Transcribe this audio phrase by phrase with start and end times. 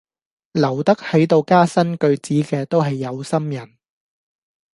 [0.53, 3.77] 留得喺度加新句子嘅都係有心人